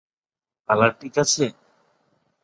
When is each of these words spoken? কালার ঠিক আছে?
কালার 0.69 0.91
ঠিক 0.99 1.13
আছে? 1.23 1.45